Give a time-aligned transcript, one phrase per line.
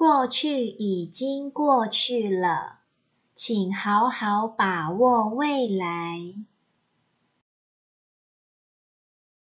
[0.00, 2.78] 过去已经过去了
[3.34, 6.36] 请好好把握未来。